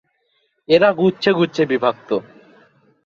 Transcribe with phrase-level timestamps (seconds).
[0.69, 2.09] এরা গুচ্ছে গুচ্ছে বিভক্ত।